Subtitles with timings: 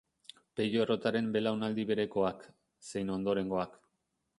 [0.59, 2.49] Pello Errotaren belaunaldi berekoak,
[2.93, 3.83] zein ondorengoak.